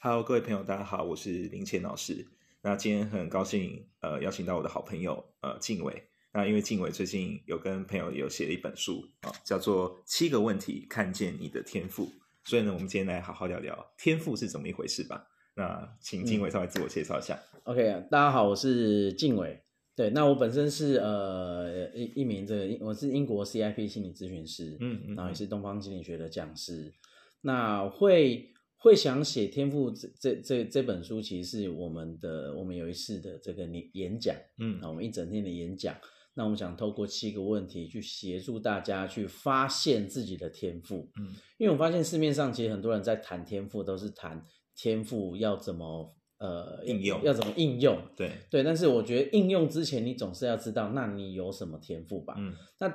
[0.00, 2.24] Hello，各位朋友，大家好，我是林谦老师。
[2.62, 6.04] 那今天很高兴，呃，邀请到我的好朋友，呃，静伟。
[6.32, 12.04] 那因为静伟最近有跟朋友有写了一本书啊，叫做《七个问题看见你的天赋》，
[12.44, 15.26] 所以呢，我们今天来好好聊聊天赋是怎么一回事吧。
[15.56, 17.36] 那请静伟稍微自我介绍一下。
[17.64, 19.60] OK，大家好，我是静伟。
[19.96, 26.94] 对，那我本身是呃一一名这个，我是英国 CIP 心理咨询师，嗯嗯，然后也是东方心理学的讲师。
[27.40, 28.52] 那会。
[28.80, 35.96] 会想写天赋这这这这本书，其实是我们的我们有一次的这个演演讲，嗯，那我们一整天的演讲，
[36.34, 44.40] 那我们想透过七个问题去协助大家去发现自己的天赋，嗯，因为我发现市面上其实很多人在谈天赋，都是谈
[44.76, 48.30] 天赋要怎么呃应用，要怎么应用，对。
[48.48, 52.94] 对，但是我觉得应用之前，你总是要知道，那你有什么天赋吧，嗯，那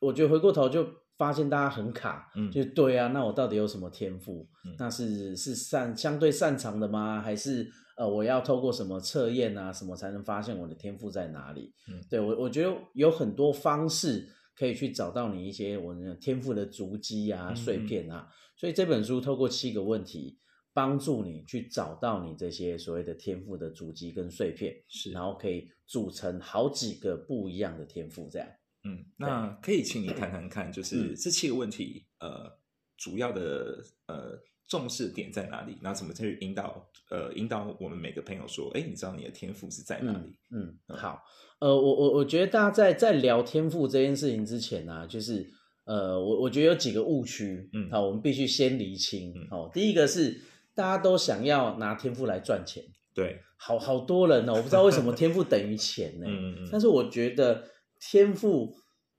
[0.00, 0.99] 我觉得回过头就。
[1.20, 4.48] 发现大家很卡，嗯，就对啊，那我到底有什么天赋？
[4.78, 7.20] 那是是擅相对擅长的吗？
[7.20, 11.74] 还是呃，我要透过什么测验啊，什么才能发现我的天赋在哪里？
[11.92, 18.26] 嗯，对我我觉得有很多方式可以去找到你一些我天赋的足迹啊、碎片啊。
[18.56, 20.38] 所以这本书透过七个问题，
[20.72, 28.48] 帮助你去找到你这些所谓的天赋的足迹跟碎片，是，然后可以组成好几个不一样的天赋，这样。
[28.82, 32.50] 嗯，那可以请你谈谈看，就是这七个问题，呃，
[32.96, 35.76] 主要的呃重视点在哪里？
[35.82, 40.34] 那怎么去引导呃引导我们每个朋友说，哎，你知道你的天赋是在哪里？
[40.50, 41.22] 嗯，好，
[41.58, 45.46] 呃，我我我觉得大家在在聊天赋这件事情之前呢，就是
[45.84, 49.34] 呃，我我觉得有几个误区，嗯，好，我们必须先厘清。
[49.50, 50.40] 哦，第一个是
[50.74, 56.24] 大家都想要拿天赋来赚钱，对，好好多人呢，我不知道为什么天赋等于钱呢？
[56.26, 57.62] 嗯嗯，但是我觉得。
[58.00, 58.74] 天赋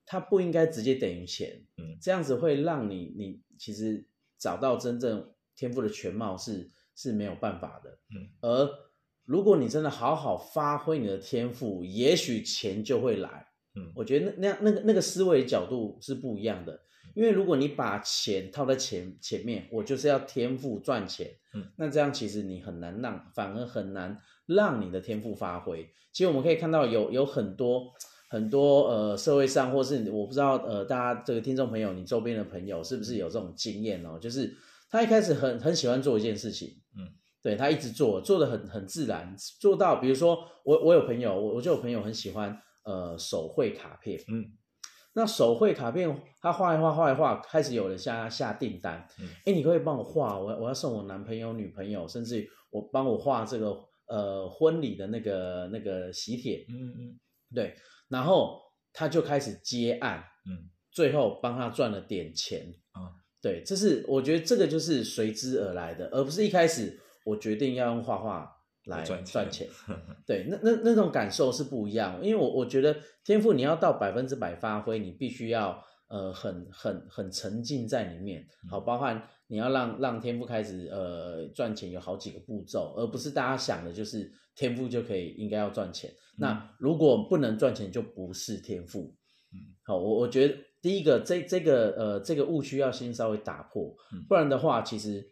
[0.05, 4.05] 它不应该直接等于钱，嗯，这样子会让你你其实
[4.37, 8.69] 找到真正天赋的全貌是是没有办法的，嗯，而
[9.23, 16.81] 如果你真的好好发挥你的天赋，也许钱就会来，嗯，我觉得那那样那个那个思维角度是不一样的，
[17.15, 25.93] 因为如果你把钱套在前前面，我就是要天赋赚钱，嗯，那这样其实你很难让，反而很难让你的天赋发挥。
[26.11, 27.93] 其实我们可以看到有有很多。
[28.31, 34.17] 很多呃，社会上或是我不知道呃，大家这个听众朋友，你周边的朋友是不是有这种经验哦？
[34.17, 34.55] 就是
[34.89, 37.11] 他一开始很很喜欢做一件事情，嗯，
[37.43, 44.45] 对他一直做，做的很很自然，做到比如说我我有朋友，我我就有朋友很喜欢呃手绘卡片，嗯，
[45.11, 49.05] 那手绘卡片他画一画画一画，开始有人下下订单，
[49.45, 53.77] 哎，你可以帮我画，我我要送我男朋友女朋友，甚至我帮我画这个
[54.07, 57.19] 呃婚礼的那个那个喜帖，嗯嗯，
[57.53, 57.75] 对。
[58.11, 58.61] 然后
[58.91, 63.07] 他就开始接案，嗯，最后帮他赚了点钱啊，
[63.41, 68.51] 对，这是我觉得这个就是随之而来的，而不是一开始我决定要用画画
[68.83, 69.65] 来赚钱，
[70.27, 84.29] 对，那那那种感受是不一样，因为我我觉得天赋你要到百分之百发挥，你必须要呃很很很沉浸在里面，好，包含你要让让天赋开始呃赚钱有好几个步骤，而不是大家想的就是。
[84.53, 89.15] 天赋就可以应该要赚钱，那如果不能赚钱就不是天赋。
[89.53, 93.95] 嗯，好，我我觉得第一个这这个呃这个误区要先稍微打破，
[94.27, 95.31] 不然的话其实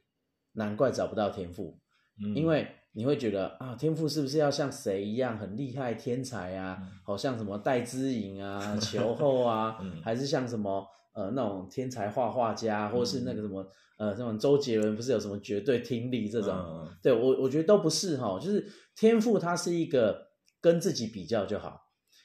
[0.53, 1.79] 难怪找不到天赋。
[2.23, 6.77] 嗯，因为你会觉得啊天赋是不是要像谁一样很厉害天才啊？
[7.03, 13.65] 好像什么戴之颖啊、 球后啊，还是像什么呃那种天才画画家，或是那个什么。
[13.99, 16.87] 呃，这种周杰伦不是有什么绝对听力这种？
[17.03, 18.39] 对我，我觉得都不是哈。
[18.39, 18.65] 就是
[18.95, 20.28] 天赋，它是一个
[20.61, 21.81] 跟自己比较就好。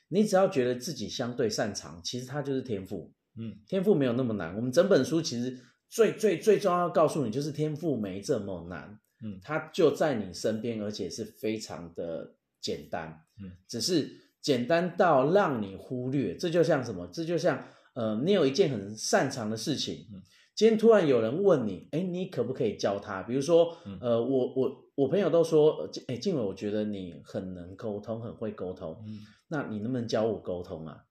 [0.09, 3.13] 你只要觉得自己相对擅长，其实它就是天赋。
[3.37, 4.55] 嗯，天赋没有那么难。
[4.55, 5.59] 我们整本书其实
[5.89, 9.01] 最最最重要告诉你，就是天赋没这么难。
[9.25, 13.25] 嗯，它就在你身边，而且是非常的简单。
[13.43, 16.37] 嗯，只是简单到让你忽略。
[16.37, 17.09] 这就像什么？
[17.09, 20.07] 这就像呃，你有一件很擅长的事情。
[20.55, 23.25] 今天突然有人问你，哎，你可不可以教他？
[23.25, 29.19] 比如说，呃，我我我朋友都说，哎，静伟，我觉得你很能沟通，很会沟通，嗯，
[29.49, 31.05] 那你能不能教我沟通啊？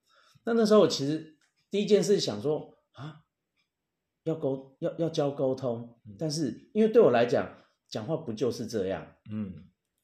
[0.45, 1.35] 那那时候我其实
[1.69, 3.21] 第一件事想说啊，
[4.23, 7.57] 要沟要要教沟通，但是因为对我来讲，
[7.89, 9.53] 讲话不就是这样，嗯，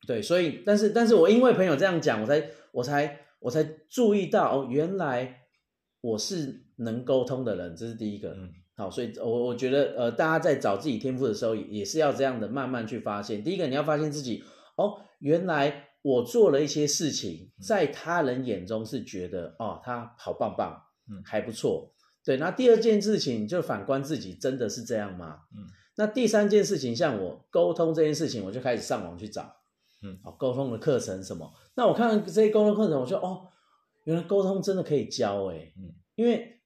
[0.06, 5.44] 对，所以但是但是我因为朋友这样讲，我才我才我才注意到哦，原来
[6.02, 8.36] 我是能沟通的人，这是第一个。
[8.80, 13.44] 好，所以我我觉得，呃，大家在找自己天赋的时候，也是要这样的慢慢去发现。
[13.44, 14.42] 第一个，你要发现自己，
[14.78, 20.82] 哦，原来我做了一些事情，在他人眼中是觉得，哦，他好棒棒，
[21.12, 21.94] 嗯，还不错。
[22.24, 25.40] 对，那第二件事情就反观自己，真的是这样吗？
[25.54, 25.68] 嗯，
[25.98, 29.58] 那第三件事情，像我沟通这件事情，我就开始上网去找，
[30.04, 31.52] 嗯，好，沟通的课程什么？
[31.76, 33.48] 那我看这些沟通课程，我说哦，
[34.06, 36.59] 原来沟通真的可以教哎，嗯，因为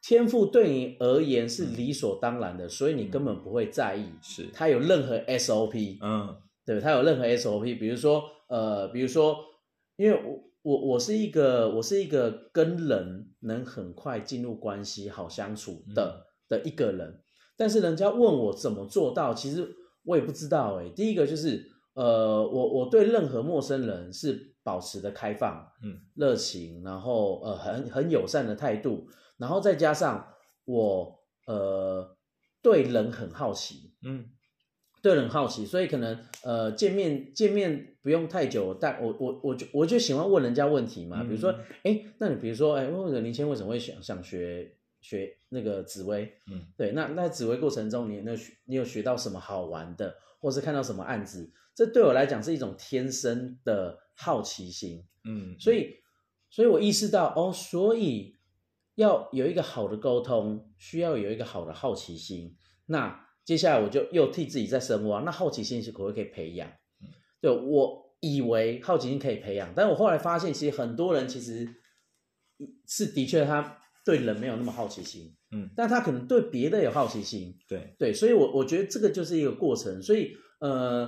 [0.00, 4.48] 天赋对你而言是理所当然的，所以你根本不会在意，是。
[4.52, 9.36] 它有任何 SOP，嗯，对，它有任何 SOP，比如说呃，比如说，
[9.96, 17.20] 因为我我我是一个我是一个跟人能很快进入关系、好相处的的一个人。
[17.56, 19.68] 但是人家问我怎么做到，其实
[20.04, 20.88] 我也不知道哎。
[20.94, 30.34] 第一个就是，呃，我我对任何陌生人是保持的开放，嗯，热情，然后呃很很友善的态度，然后再加上
[30.66, 32.16] 我呃
[32.60, 34.26] 对人很好奇，嗯，
[35.00, 41.54] 对人好奇，所以可能呃见面见面不用太久，但我我我就我就喜欢问人家问题嘛，比如说，
[41.84, 44.74] 哎，那你比如说，哎，问个林谦为什么会想想学？
[45.00, 51.52] 学那个紫薇，嗯，对，那那紫薇过程中，你那学你有学到什么好玩的，或是看到什么案子？
[51.72, 55.98] 这对我来讲是一种天生的好奇心，嗯，所以，
[56.50, 58.34] 所以我意识到，哦，所以
[58.98, 62.56] 要有一个好的沟通，需要有一个好的好奇心。
[62.86, 66.70] 那接下来我就又替自己在深挖，那好奇心是可不可以培养？
[67.40, 71.66] 对我以为好奇心可以培养，但我后来发现，其实很多人其实
[72.86, 73.76] 是的确他。
[74.04, 80.00] 对人没有那么好奇心，嗯，但他可能对别的有好奇心，对对，所以，我我觉得这个就是一个过程。
[80.00, 81.06] 所以，呃，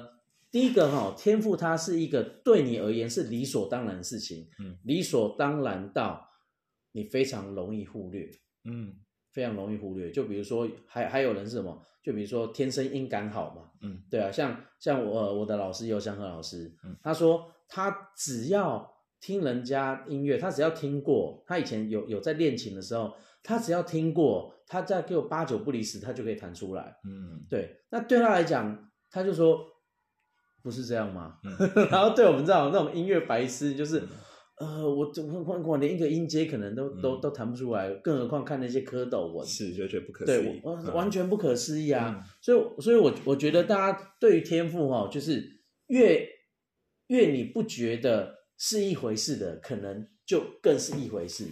[0.51, 6.29] 第一个哈，天赋它是一个对你而言是理所当然的事情，嗯，理所当然到
[6.93, 8.29] 你非常容易忽略，
[8.65, 8.95] 嗯，
[9.33, 10.11] 非常容易忽略。
[10.11, 11.81] 就比如说，还还有人是什么？
[12.03, 18.91] 就比如说天生音感好嘛，嗯，对啊，像像我我的老师尤香和老师，嗯，他说他只要。
[19.23, 26.97] 听人家音乐，他只要听过，他以前有有在练琴的时候，他只要听过，他在给我八九不离十，他就可以弹出来。
[27.05, 27.83] 嗯，对。
[27.91, 29.63] 那对他来讲，他就说
[30.63, 31.39] 不是这样吗？
[31.93, 34.03] 然后对我们这种那种音乐白痴，就是
[34.61, 40.61] 呃，我怎么我连一个音阶可能都都都弹不出来，更何况看那些蝌蚪文，是就觉得不可思议，
[40.95, 42.23] 完全不可思议啊！
[42.41, 45.43] 所以，所以我我觉得大家对于天赋哈，就是
[45.89, 46.25] 越
[47.09, 48.39] 越你不觉得。
[48.63, 51.47] 是一回事的，可能就更是一回事。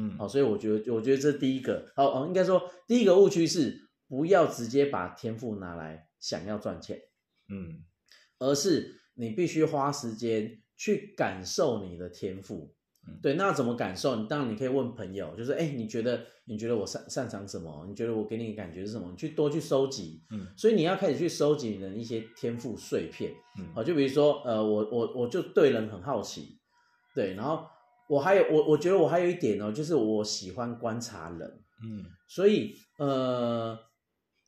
[0.00, 3.76] 嗯，好，所以我觉得，我觉得这第一个，好哦，应该说第一个误区是
[4.06, 6.96] 不要直接把天赋拿来想要赚钱。
[7.48, 7.82] 嗯，
[8.38, 12.74] 而是你必须花时间去感受你的天赋。
[13.22, 14.16] 对，那怎么感受？
[14.16, 17.86] 你当然你可以问朋友，就是哎，你觉得你觉得我擅擅长什么？
[17.88, 19.08] 你觉得我给你的感觉是什么？
[19.10, 26.58] 你去多去收集，嗯，所以你要开始去收集你的一些天赋碎片，嗯，好，就比如说，呃，我我我就对人很好奇，
[27.14, 27.64] 对，然后
[28.08, 31.40] 我还有我我觉得我还有一点哦，就是我喜欢观察人，
[31.84, 33.78] 嗯，所以呃。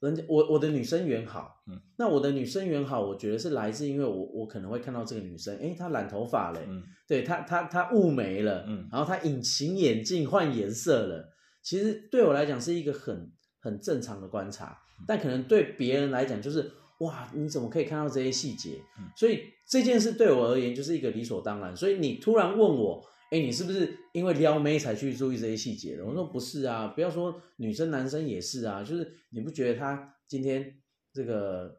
[0.05, 18.81] 人家我我的女生缘好，嗯，那我的女生缘好，我觉得是来自因为我我可能会看到这个女生，哎，她染头发了，嗯，对她她她雾眉了，嗯，然后她隐形眼镜换颜色了，其实对我来讲是一个很很正常的观察，但可能对别人来讲就是哇，你怎么可以看到这些细节？
[19.17, 23.05] 所以这件事对我而言就是一个理所当然，所以你突然问我。
[23.31, 26.05] 哎，你是不是因为撩妹才去注意这些细节的？
[26.05, 28.83] 我说不是啊，不要说女生，男生也是啊。
[28.85, 30.81] 就是你不觉得他今天
[31.13, 31.75] 这个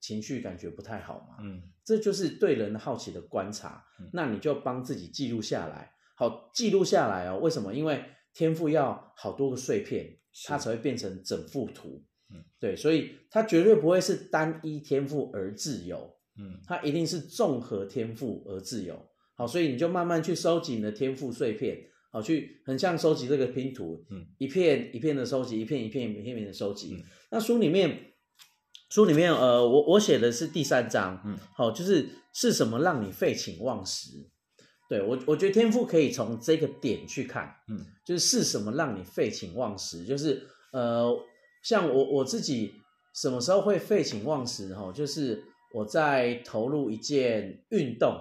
[0.00, 1.36] 情绪感觉不太好吗？
[1.40, 3.84] 嗯，这就是对人的好奇的观察。
[4.12, 7.38] 那你就帮自己记录下来，好记录下来哦。
[7.38, 7.72] 为什么？
[7.72, 8.04] 因为
[8.34, 12.04] 天赋要好多个碎片，它才会变成整幅图。
[12.30, 16.16] 嗯，对，所以它绝对不会是单一天赋而自由。
[16.36, 19.07] 嗯，它一定是综合天赋而自由。
[19.38, 21.78] 好，所以你就慢慢去收集你的天赋碎片，
[22.10, 26.96] 好，去很像收集这个拼图，嗯，一片一片的收集，一片一片一片一片的收集。
[27.30, 28.14] 那书里面，
[28.90, 34.10] 书里面，呃，我我写的是第三章，嗯，好，就是是什么让你废寝忘食？
[34.88, 40.04] 对我，我觉得天赋可以从这个点去看，嗯，就是是什么让你废寝忘食？
[40.04, 40.42] 就是
[40.72, 41.16] 呃，
[41.62, 42.72] 像我我自己
[43.14, 44.74] 什么时候会废寝忘食？
[44.74, 48.18] 哈，就是我在投入一件运动。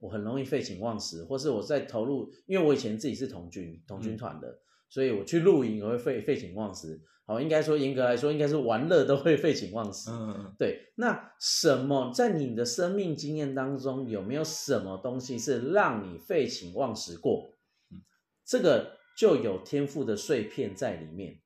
[0.00, 7.00] 我很容易废寝忘食，或是我在投入，因为我以前自己是童军童军团的，所以我去露营我会废废寝忘食。
[7.26, 10.10] 好，应该说严格来说，应该是玩乐都会废寝忘食。
[10.10, 10.54] 嗯嗯。
[10.58, 17.56] 对，那什么在你的生命经验当中有没有什么东西是让你废寝忘食过？
[17.92, 18.02] 嗯，
[18.44, 21.38] 这个就有天赋的碎片在里面。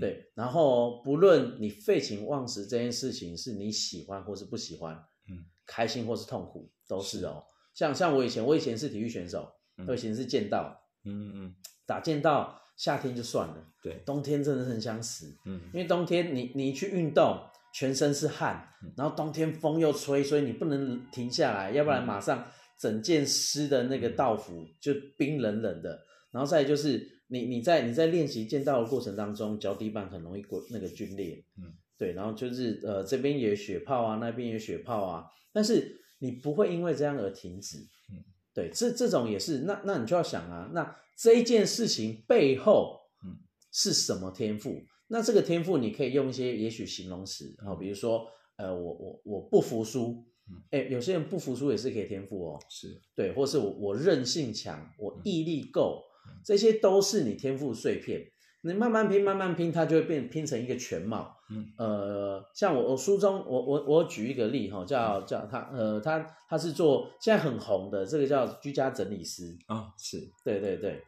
[0.00, 4.94] 对，然后不论你废寝忘食这件事情是你喜欢或是不喜欢，
[5.28, 7.44] 嗯，开心或是痛苦都是哦。
[7.80, 9.50] 像像我以前，我以前是体育选手，
[9.88, 11.54] 我以前是剑道，嗯嗯，
[11.86, 17.40] 打剑道夏天就算了，对，冬天真的是很想死，嗯，因为冬天你你去运动，
[17.72, 18.68] 全身是汗，
[18.98, 22.46] 然后冬天风又吹，所以你不能停下来，要不然马上
[22.78, 25.98] 整件湿的那个道服就冰冷冷的，
[26.32, 37.78] 然后再就是你你在你在练习剑道的过程当中，脚底板很容易过那个皲裂，嗯，对，然后就是呃这边也血泡啊，那边也血泡啊，但是你不会因为这样而停止，
[38.10, 38.22] 嗯，
[38.54, 40.96] 对，这这种也是，那那你就要想啊，那。
[41.22, 43.36] 这一件事情背后，嗯，
[43.70, 44.82] 是什么天赋？
[45.08, 50.24] 那这个天赋你可以用一些也许形容词啊，比如说，呃，我我我不服输，
[50.70, 56.02] 哎，有些人不服输也是可以天赋哦，是对，或是我我韧性强，我毅力够，
[56.42, 58.26] 这些都是你天赋碎片。
[58.62, 61.36] 你慢慢拼，慢慢拼，它就会变拼成一个全貌。
[61.50, 69.56] 嗯，呃，像我我书中，我我我举一个例哈，叫叫他，呃，他他是做现在很红的这个叫居家整理师。
[69.66, 70.30] 啊，是。
[70.44, 71.02] 对对对。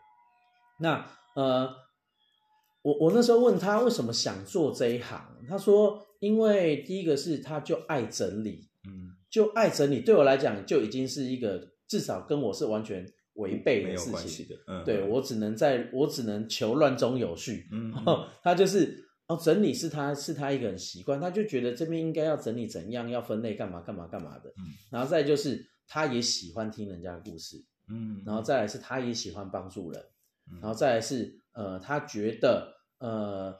[0.80, 1.68] 那呃，
[2.82, 17.92] 我我那时候问他为什么想做这一行，他说，因为第一个是他就爱整理，嗯，就爱整理，对我来讲就已经是一个至少跟我是完全违背的事情的，嗯，对我只能在我只能求乱中有序，嗯，
[18.42, 30.04] 他就是哦，整理是他是他一个很习惯，他就觉得这边应该要整理怎样，要分类干嘛干嘛干嘛的，嗯，然后再就是他也喜欢听人家的故事，嗯，然后再来是他也喜欢帮助人。
[30.60, 33.56] 然后再来是，呃，他觉得，呃，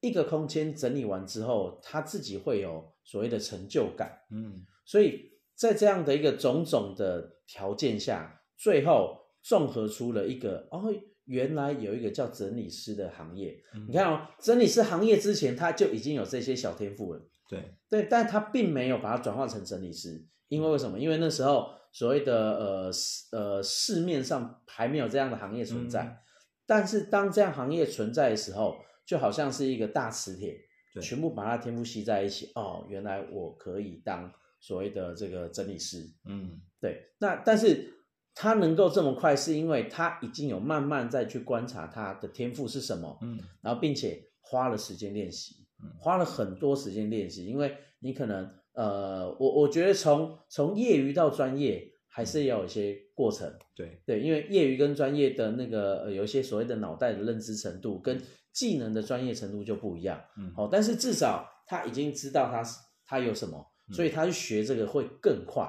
[0.00, 10.92] 一个空间整理完之后，他自己会有所谓的成就感，嗯，所以在这样的一个种种的条件下，最后综合出了一个，哦，
[11.26, 13.56] 原来有一个叫整理师的行业。
[13.86, 20.98] 你看哦，整理师行业之前他就已经有这些小天赋了，对对，但他并没有把它转化成整理师，因为为什么？
[20.98, 21.76] 因为那时候。
[21.92, 22.90] 所谓的呃
[23.32, 26.18] 呃市面上还没有这样的行业存在，
[26.66, 30.58] 但是当这样行业存在的时候，就好像是一个大磁铁，
[31.00, 32.52] 全部把它天赋吸在一起。
[32.54, 34.30] 哦，原来我可以当
[34.60, 36.06] 所谓的这个整理师。
[36.26, 37.02] 嗯，对。
[37.16, 37.94] 那但是
[38.36, 43.18] 他能够这么快，是因为他已经有慢慢再去观察他的天赋是什么。
[43.22, 45.66] 嗯，然后并且花了时间练习，
[45.98, 48.48] 花了很多时间练习，因为你可能。
[48.76, 58.20] 呃，我我觉得从从业余到专业还是要有一些过程，对对，因为业余跟专业的那个呃有一些所谓的脑袋的认知程度跟
[58.52, 65.66] 技能的专业程度就不一样，嗯，好，但是至少他已经知道他是他有什么，所以他去学这个会更快，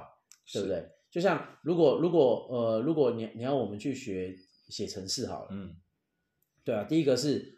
[0.51, 0.85] 对不对？
[1.09, 4.35] 就像如果如果呃如果你你要我们去学
[4.69, 5.75] 写程式好了，嗯，
[6.63, 7.55] 对啊，第一个是。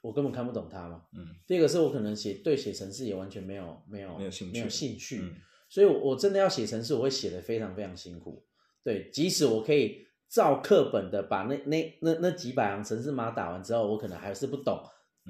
[0.00, 1.02] 我根本看不懂它嘛。
[1.12, 5.20] 嗯，第二个是我可能写对写程式也完全没有没有没有兴趣，没有兴趣。
[5.68, 8.46] 所以，我我真的要写程式，我会写的非常非常辛苦。
[8.84, 14.80] 对，即使我可以照课本的把那那那那几百行程式码打完之后，我可能还是不懂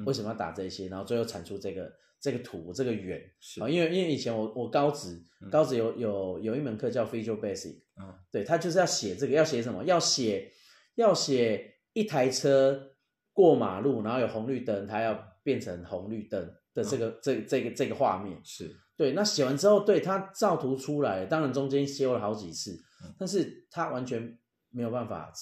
[0.04, 1.90] 为什么要打这些，然后最后产出这个
[2.20, 3.20] 这个图这个圆
[3.60, 3.68] 啊。
[3.68, 9.84] 因为因为以前我我高职高职有有有一门课叫 Visual Basic，嗯，对他就是要写这个要写什么？
[9.84, 10.52] 要写
[10.96, 12.94] 要写一台车。
[13.38, 19.12] 过马路，然后有红绿灯，它要变成红绿灯的这个这这个这个画面是对。
[19.12, 22.76] 那写完之后，对他照图出来，当然中间修了好几次，
[23.16, 24.36] 但是他完全
[24.70, 25.32] 没有办法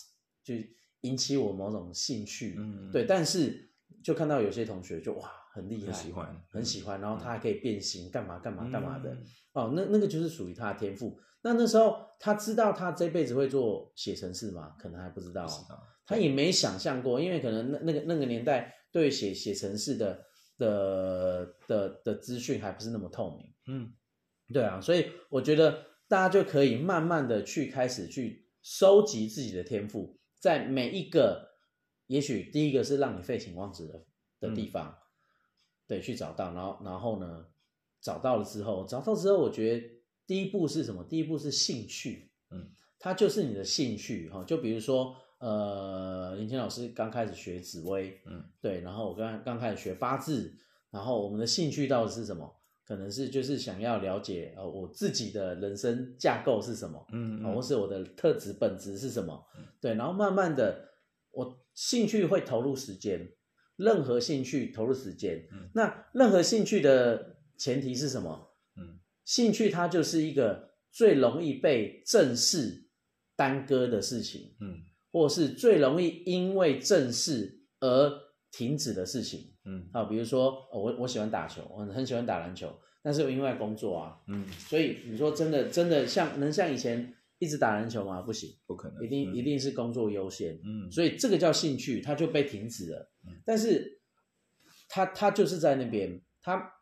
[0.44, 0.52] 就
[1.00, 2.56] 引起我某种兴趣。
[2.58, 3.06] 嗯，对。
[3.06, 3.70] 但是
[4.04, 9.16] 就看到有些同学就哇很厉害，很喜欢，很喜欢，然后他还可以变形，干嘛干嘛干嘛的
[9.54, 9.72] 哦。
[9.74, 11.18] 那那个就是属于他的天赋。
[11.42, 14.74] 那那时候他知道他这辈子会做写程式吗？
[14.78, 15.46] 可能还不知道。
[16.06, 20.22] 他也没想象过，因为可能那那个那个年代对写写程式的
[20.58, 23.92] 的的的资讯还不是那么透明，嗯，
[24.52, 31.48] 对啊，所以我觉得大家就可以慢慢的去开始去收集自己的天赋，在每一个
[32.06, 34.04] 也许第一个是让你废寝忘食的
[34.38, 34.96] 的地方，
[35.86, 37.46] 对，去找到，然后然后呢
[38.00, 39.86] 找到了之后，找到之后，我觉得
[40.26, 41.04] 第一步是什么？
[41.04, 45.14] 第一步是兴趣，嗯，它就是你的兴趣哈，就比如说。
[45.38, 50.50] 呃，林谦老师刚开始学紫薇，嗯，对，然后我刚刚开始学八字，
[50.90, 52.50] 然后我们的兴趣到底是什么？
[52.86, 59.46] 可能是就是想要了解呃我自己的人生架构是什么，嗯，或是我的特质本质是什么，
[59.78, 60.88] 对，然后慢慢的
[61.32, 63.30] 我兴趣会投入时间，
[63.76, 68.50] 任何兴趣投入时间，那任何兴趣的前提是什么？
[68.76, 72.88] 嗯，兴趣它就是一个最容易被正视
[73.36, 74.82] 耽搁的事情，嗯。
[75.12, 78.12] 或是最容易因为正事而
[78.50, 82.70] 停止的事情，嗯，好，比如说我我喜欢打球，我很喜欢打篮球，
[83.02, 88.22] 但是因为工作啊，嗯，所以你说真的真的像能像以前一直打篮球吗？
[88.22, 90.58] 不行，不可能，一定一定是工作优先。
[90.64, 93.12] 嗯，所以这个叫兴趣，它就被停止了。
[93.44, 94.00] 但是
[94.88, 96.72] 他他就是在那边，他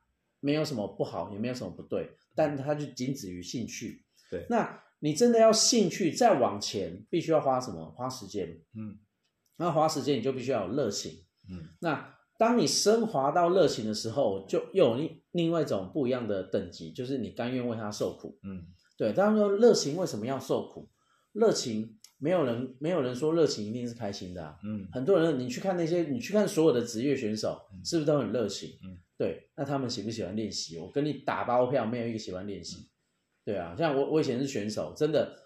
[0.41, 4.05] 没有什么不好，也没有什么不对，但他就仅止于兴趣。
[4.31, 7.91] 对，那你真的要兴趣再往前，必须要花什么？
[7.93, 8.61] 花时间。
[8.75, 8.99] 嗯，
[9.57, 11.25] 那花时间你就必须要有热情。
[11.51, 18.39] 嗯，那当你升华到热情的时候，就又有另另外一种不一样的等级，就是你甘愿为他受苦。
[18.43, 18.67] 嗯，
[18.97, 19.13] 对。
[19.13, 20.89] 当然说热情为什么要受苦？
[21.33, 21.99] 热情。
[22.17, 24.57] 没有人，没有人说热情一定是开心的。
[24.65, 28.71] 嗯，很多人，你去看那些，你去看所有的职业选手，是不是都很热情？
[28.83, 29.51] 嗯，对。
[29.57, 30.79] 那他们喜不喜欢练习？
[30.79, 32.89] 我跟你打包票，没有一个喜欢练习。
[33.45, 35.37] 对啊，像我，我以前是选手，真的，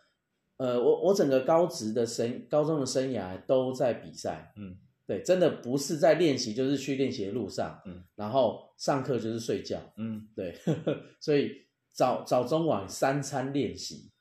[0.58, 4.52] 呃，我我整个高职的生高中的生涯都在比赛。
[4.56, 7.80] 嗯，对，真的不是在练习，就是去练习的路上。
[7.86, 9.80] 嗯，然后上课就是睡觉。
[9.96, 10.54] 嗯，对，
[11.18, 11.50] 所以
[11.98, 14.12] 早早中晚三餐练习。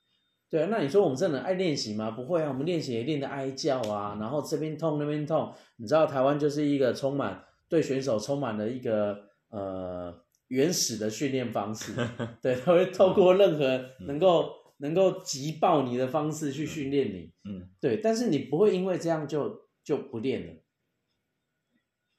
[0.49, 2.09] 对啊，那你说我们真的爱练习吗？
[2.09, 5.53] 不会啊，我们练习也练得哀叫啊，然后这边痛那边痛。
[5.75, 9.15] 你知道台湾就是一个充满对选手充满了一个
[9.49, 10.11] 呃
[10.47, 11.93] 原始的训练方式，
[12.41, 20.53] 对，他会透过任何能够能够急爆你的方式去训练你，嗯，对，但是你不会因为这样就就不练了。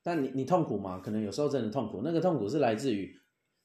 [0.05, 1.01] 但你你痛苦吗？
[1.01, 3.13] 可能有时候真的痛苦，那个痛苦是来自于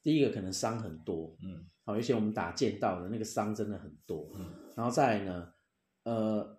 [0.02, 1.66] 第一个可能伤很多，嗯。
[1.84, 5.52] 好，而且我们打剑道的那个伤真的很多，嗯，然后再来呢，
[6.04, 6.58] 呃，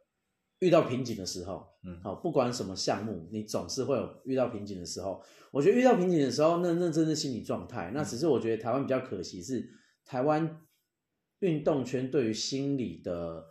[0.59, 5.21] 遇到瓶颈的时候，嗯，好，不管什么项目，你总是会有遇到瓶颈的时候。
[5.51, 7.91] 我觉得遇到瓶颈的时候，那那真是心理状态。
[7.93, 9.65] 那只是我觉得台湾比较可惜是，
[10.03, 10.61] 台湾
[11.39, 13.45] 运动圈对于心理的，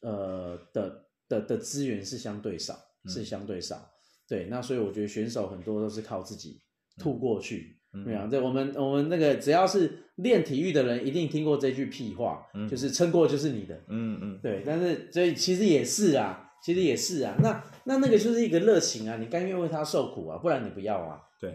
[0.00, 3.90] 呃的的的资源是相对少，是相对少。
[4.26, 6.62] 对，那所以我觉得选手很多都是靠自己
[6.96, 7.78] 吐过去。
[8.02, 13.74] 对啊，这我们我们那个只要是练体育的人，一定听过这句屁话，就是撑过就是你的。
[13.88, 14.62] 嗯嗯，对。
[14.66, 17.36] 但是所以其实也是啊，其实也是啊。
[17.40, 21.20] 那那那个就是一个热情啊，你甘愿为他受苦啊，不然你不要啊。
[21.40, 21.50] 对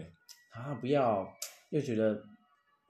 [0.54, 1.28] 啊，不要
[1.70, 2.22] 又觉得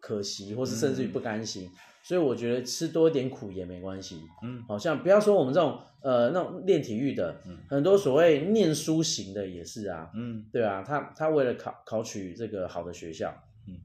[0.01, 1.69] 可惜，或是甚至于不甘心。
[2.03, 4.23] 所以我觉得吃多一点苦也没关系。
[4.43, 10.11] 嗯，好像不要说我们这种呃那种练体育的，很多所谓念书型的也是啊。
[10.15, 13.31] 嗯，对啊，他他为了考考取这个好的学校，
[13.69, 13.77] 嗯，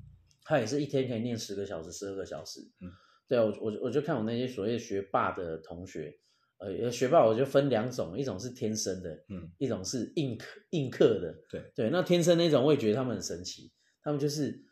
[0.43, 2.61] 他也是一天可以念十个小时、十二个小时。
[2.81, 2.89] 嗯，
[3.27, 6.13] 对我我我就看我那些所谓学霸的同学，
[6.59, 11.35] 呃，学霸我就分两种，一种是天生的，嗯，一种是硬课硬课的。
[11.51, 14.63] 对对，那天生那种我也觉得他们很神奇，他们就是。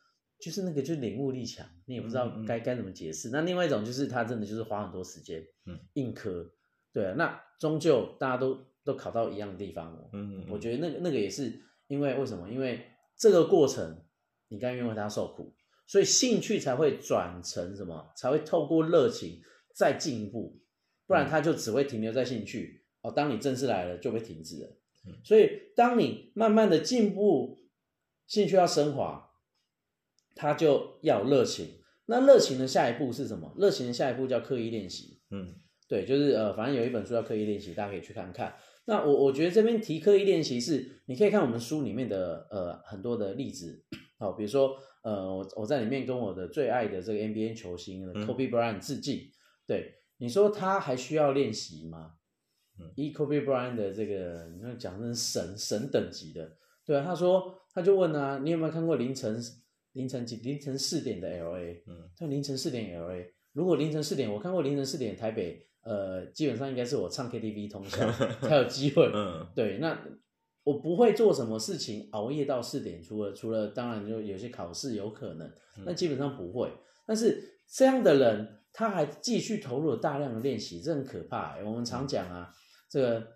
[0.44, 3.30] 就是那个，就是领悟力强，你也不知道该该怎么解释。
[3.30, 6.52] 那另外一种就是他真的就是花很多时间，嗯，硬磕，
[6.92, 7.14] 对啊。
[7.14, 12.50] 那终究大家都都考到一样的地方，嗯，我觉得那个那个也是因为为什么？
[12.50, 12.86] 因为
[13.18, 14.04] 这个过程
[14.50, 15.56] 你甘愿为他受苦，
[15.88, 18.12] 所以兴趣才会转成什么？
[18.18, 19.42] 才会透过热情
[19.74, 20.60] 再进一步，
[21.08, 23.10] 不然他就只会停留在兴趣哦。
[23.10, 24.78] 当你正式来了就被停止了，
[25.24, 27.60] 所以当你慢慢的进步，
[28.28, 29.30] 兴趣要升华。
[30.36, 33.54] 他就要热情，那热情的下一步是什么？
[33.58, 35.22] 热情的下一步叫刻意练习。
[35.32, 35.56] 嗯，
[35.88, 38.56] 对，就是呃，反正有一本书叫刻意练习，大家可以去看看。
[38.86, 43.84] 那我我觉得这边提刻意练习是，你可以看我们书里面的呃很多的例子，
[44.19, 49.32] 好，比如说呃我我在里面跟我的最爱的这个 NBA 球星 Kobe Bryant 致敬。
[49.65, 52.15] 对，你说他还需要练习吗？
[52.78, 59.41] 嗯，以 Kobe Bryant 的这个，你看讲成神神等级的，对啊，他说他就问啊，你有没有看过凌晨？
[59.94, 70.04] 凌晨几凌晨四点的 L A，嗯，就凌晨四点 L A，如果凌晨四点，我看过凌晨四点台北，呃，基本上应该是我唱 K T V 通宵 才有机会，嗯，对，那
[70.64, 75.52] 我不会做什么事情熬夜到四点，除了除了当然就有些考试有可能，
[75.86, 76.72] 那基本上不会。
[77.06, 81.58] 但是这样的人他还继续投入了大量的练习，这很可怕。
[81.64, 82.52] 我们常讲啊，
[82.90, 83.28] 这个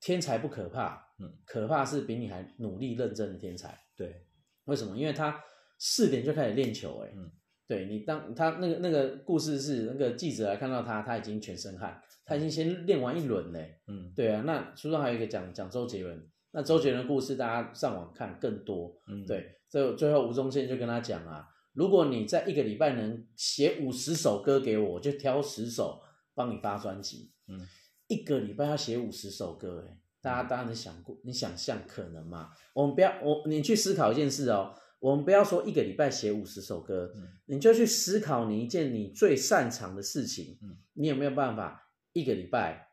[0.00, 3.78] 天才不可怕，嗯，可怕是比你还努力认真的天才。
[3.96, 4.24] 对，
[4.64, 4.96] 为什么？
[4.96, 5.40] 因为他。
[5.78, 7.30] 四点就开始练球，哎，嗯，
[7.66, 26.00] 对你当他那个那个故事是那个记者来看到他，他已经全身汗，他已经先练完一轮嘞，嗯，对啊，那书中还有一个讲讲周杰伦，那周杰伦的故事大家上网看更多，嗯，对，最最后吴宗宪就跟他讲啊，如果你在一个礼拜能写五十首歌给我，我就挑十首
[26.34, 27.60] 帮你发专辑，嗯，
[28.08, 32.50] 一个礼拜要写五十首歌，哎，大家当然想过，你想象可能吗？
[32.72, 34.74] 我们不要我你去思考一件事哦。
[34.98, 37.12] 我们不要说一个礼拜写五十首歌，
[37.46, 40.58] 你就去思考你一件你最擅长的事情，
[40.94, 42.88] 你有没有办法一个礼拜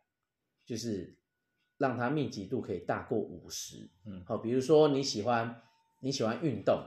[0.65, 1.17] 就是
[1.77, 3.89] 让它密集度可以大过五十？
[4.05, 5.61] 嗯，好，比如说你喜欢
[6.01, 6.85] 你喜欢运动，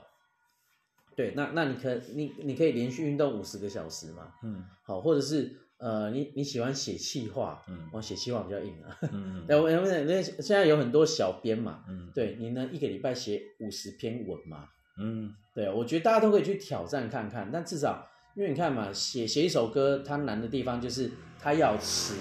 [1.17, 4.35] 对，那那你可你你可以连续运动五十个小时嘛？
[4.43, 8.99] 嗯，好，或者是呃，你你喜欢写气话，嗯，我写气话比较硬啊。
[9.13, 9.47] 嗯嗯。
[9.63, 22.15] 我因为那现在有很多小编嘛，嗯，对，你能一个礼拜写五十篇文嘛，嗯，对，我觉得大家都可以去挑战看看，但至少因为你看嘛，写写一首歌，它难的地方就是它要词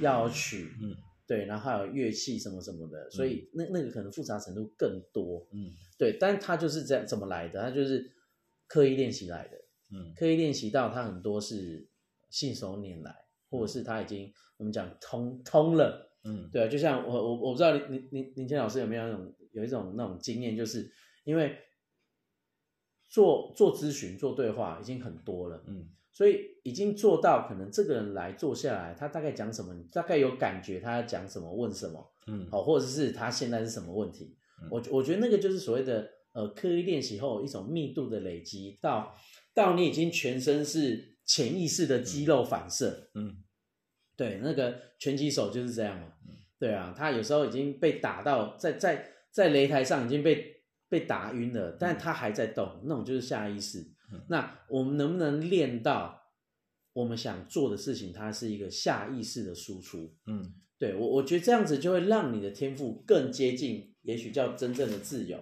[0.00, 0.96] 要曲，嗯。
[1.26, 5.48] 对，然后还有乐器什么什么的，所以那那个可能复杂程度更多。
[5.54, 7.62] 嗯，对，但它就是这样怎么来的？
[7.62, 8.12] 它就是
[8.66, 9.56] 刻意练习来的。
[9.90, 11.88] 嗯，刻意练习到它很多是
[12.28, 13.10] 信手拈来，
[13.48, 16.14] 或者是他已经我们讲通通了。
[16.24, 20.86] 嗯，对啊，就像我我我不知道林林林谦老师有没有那种有一种那种经验，就是
[21.24, 21.56] 因为
[23.14, 25.62] 做做咨询做对话已经很多了。
[25.66, 25.88] 嗯。
[26.16, 34.36] 所以已经做到，可能这个人来坐下来，他大概讲什么，大概有感觉，他要讲什么，问什么，嗯，好，或者是他现在是什么问题，
[34.70, 39.12] 我我觉得那个就是所谓的呃刻意练习后一种密度的累积，到
[39.52, 43.42] 到你已经全身是潜意识的肌肉反射，嗯，
[44.16, 46.12] 对，那个拳击手就是这样嘛，
[46.60, 50.53] 对啊，他有时候已经被打到在在在擂台上已经被
[50.94, 53.84] 被打晕了，但他还在动，那种就是下意识。
[54.28, 56.22] 那我们能不能练到
[56.92, 58.12] 我们想做的事情？
[58.12, 60.14] 它是一个下意识的输出。
[60.28, 65.36] 嗯，对我，我觉得这样子就会让你的天赋更接近，也许叫真正的自由。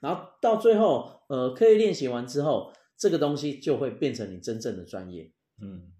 [0.00, 5.32] 然后到最后，呃，刻意练习完之后，这个东西就会变成你真正的专业。
[5.62, 5.90] 嗯，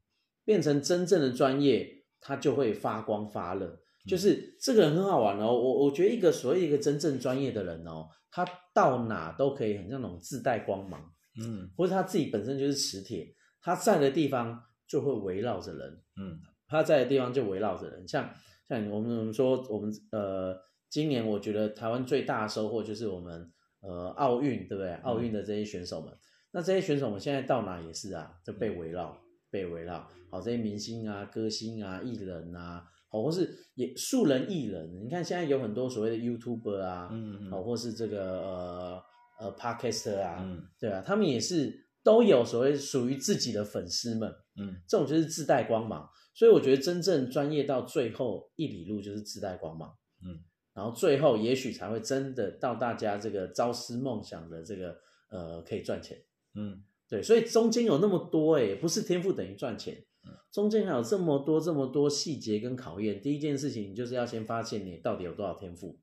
[0.45, 3.81] 变成真正的专业，它就会发光发热。
[4.07, 5.47] 就是这个人很好玩哦。
[5.47, 11.13] 我我觉得一个所谓一个真正专业的人哦，他到哪都可以很像那种自带光芒。
[11.41, 13.33] 嗯，或者他自己本身就是磁铁，
[13.63, 18.09] 他在的地方就会围绕着人，嗯，他在的地方就围绕着人。
[18.09, 18.29] 像
[18.69, 24.95] 像我们说，我们呃，今年我觉得台湾最大的收获就是我们呃奥运，对不对？
[24.97, 26.13] 奥运的这些选手们，
[26.51, 29.17] 那这些选手们现在到哪也是啊，就被围绕，
[29.49, 30.09] 被围绕。
[30.33, 39.03] 好，这些明星啊、歌星啊、艺人啊，好，或是也素人艺人，你看现在有很多所谓的 YouTuber 啊，嗯，好，或是这个呃。
[39.41, 40.67] 呃，Podcaster 啊，嗯。
[40.81, 50.43] 对啊，他们也是都有所谓属于自己的粉丝们，嗯，这种就是自带光芒，所以我觉得真正专业到最后一里路就是自带光芒，嗯，
[50.75, 54.97] 然后最后也许才会真的到大家这个朝思梦想的这个
[55.31, 56.19] 呃可以赚钱，
[56.57, 60.05] 嗯，对，所以中间有那么多哎，不是天赋等于赚钱，
[60.51, 65.99] 中间还有这么多这么多细节跟考验，第一件事情你就是要先发现你到底有多少天赋。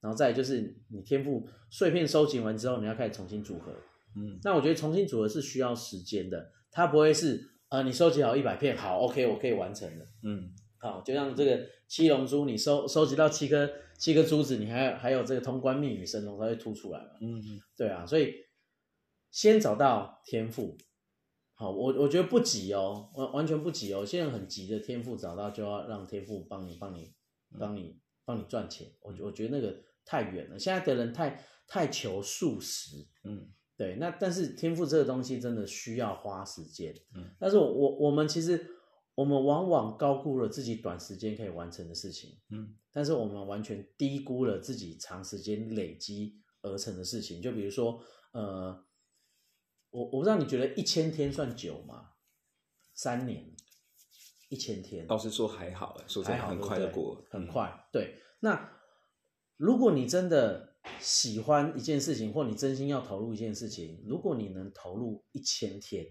[0.00, 3.70] 然后再就是你天赋碎片收集完之后，你要开始重新组合。
[4.16, 10.06] 嗯，那我觉得重新组合是需要时间的，它不会是呃你收集好一百片，好，OK，我可以完成了。
[10.22, 17.10] 嗯，好，就像这个七龙珠，你收收集到七颗七颗珠子，你还还有这个通关密语神龙才会凸出来嘛。
[17.20, 18.32] 嗯嗯，对啊，所以
[19.30, 20.78] 先找到天赋。
[21.60, 24.04] 好，我我觉得不急哦，完完全不急哦。
[24.04, 27.12] 现在很急的天赋找到，就要让天赋帮你帮你
[27.58, 28.90] 帮你帮你赚钱。
[29.00, 29.76] 我我觉得那个。
[30.02, 38.66] 太远了，现在的人太太求速食，嗯，对，那但是天赋这个东西真的需要花时间，嗯，但是我我们其实
[39.14, 47.40] 我们往往高估了自己短时间可以完成的事情，嗯，但是我们完全低估了自己长时间累积而成的事情。
[47.40, 48.00] 就比如说，
[48.32, 48.84] 呃，
[49.90, 52.10] 我我不知道你觉得一千天算久吗？
[52.94, 53.54] 三年，
[54.48, 58.76] 一千天，倒是说还好，哎，说真的很快的过，很快，对，那。
[59.56, 66.06] 如果你真的喜欢一件事情，或你真心要投入一件事情，如果你能投入一千天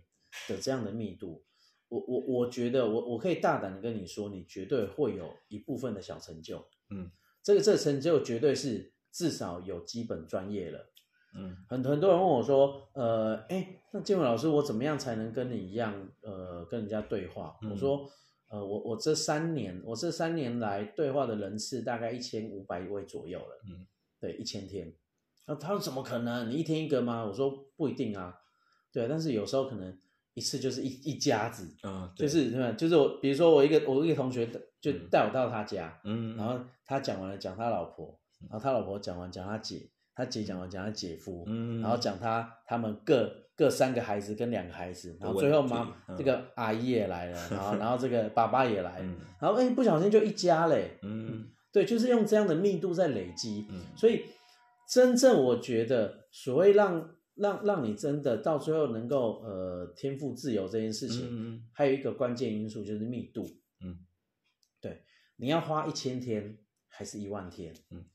[0.47, 1.43] 的这样的密度，
[1.87, 6.59] 我我我觉得我我可以大胆的跟你说，你绝对会有一部分的小成就。
[6.91, 7.11] 嗯，
[7.41, 10.93] 这个这成就绝对是至少有基本专业了。
[11.35, 17.57] 嗯，很很多人问我说，呃，哎，那建伟老师，我怎么样才能跟你一样，呃，跟人家对话？
[17.69, 18.09] 我说。
[18.51, 23.61] 呃，我我这三年，我这三年来对话的人次大概一千五百位左右了。
[23.69, 23.85] 嗯，
[24.19, 24.91] 对，一千天。
[25.45, 26.49] 那他说怎么可能？
[26.49, 27.23] 你一天一个吗？
[27.23, 28.35] 我说不一定啊。
[28.91, 29.95] 对，但是有时候可能
[30.33, 31.75] 一次就是一一家子。
[31.83, 32.71] 嗯，就是对吧？
[32.71, 34.49] 就是我，比如说我一个我一个同学
[34.81, 39.87] 就带我到他家，嗯，然后他讲完了讲他老婆，然后他老婆讲完讲他姐，
[40.19, 43.33] 他姐讲完讲他姐夫，嗯，然后讲他他们各。
[43.59, 49.01] 各三个孩子跟两个孩子，然后最后妈这个阿姨也来了，然后 然后这个爸爸也来，
[49.37, 54.23] 然后哎不小心就一家嘞，嗯，对，就是用这样的密度在累积，所以
[54.87, 63.45] 真正我觉得所谓让让让你真的到最后能够呃天赋自由这件事情，还有一个关键因素就是密度，
[63.83, 63.99] 嗯，
[64.79, 65.01] 对，
[65.35, 68.05] 你要花一千天还是一万天，嗯，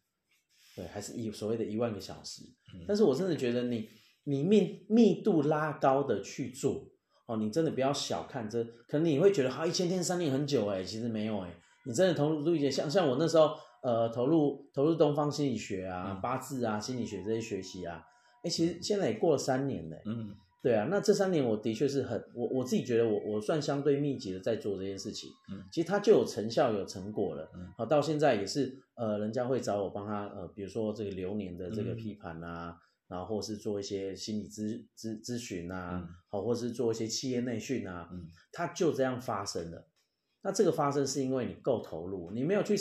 [0.76, 2.42] 对，还是一所谓的一万个小时，
[2.86, 3.88] 但是我真的觉得你。
[4.26, 6.82] 你密密度拉高的去做
[7.26, 18.02] 哦，你真的不要小看这，可能你会觉得好一千天三年很久哎，其实没有哎，你真的投入一些像像我那时候呃投入投入东方心理学啊、八字啊、心理学这些学习啊，
[18.42, 20.34] 哎，其实现在也过了三年嘞，嗯。
[20.64, 39.86] 对啊，那这三年我的确是很我我自己觉得我我算相对密集的在做这件事情，嗯，其实它就有成效有成果了，嗯，好到现在也是呃，人家会找我帮他呃，比如说这个流年的这个批判啊，然后或是做一些心理咨咨咨询啊，好，或是做一些企业内训啊，嗯，它就这样发生了。
[40.40, 42.74] 那这个发生是因为你够投入，你没有去，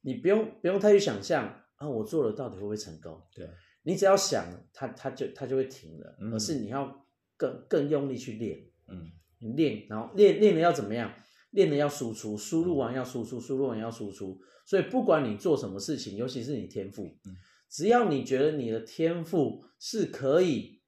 [0.00, 1.44] 你不用不用太去想象
[1.76, 3.22] 啊，我做了到底会不会成功？
[3.32, 3.48] 对，
[3.84, 7.04] 你只要想，它它就它就会停了，而是你要。
[7.38, 11.10] 更更用力去练，嗯，你练，然后练练的要怎么样？
[11.52, 14.38] 练的要输出，输入完要输出，输入完要输出。
[14.66, 17.32] 所以不管你做什么事情，尤其是你天赋，嗯，
[17.70, 20.82] 只要你觉得你的天赋是可以，